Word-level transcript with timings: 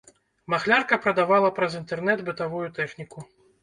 Махлярка 0.53 0.99
прадавала 1.03 1.53
праз 1.61 1.79
інтэрнэт 1.83 2.19
бытавую 2.31 2.67
тэхніку. 2.83 3.33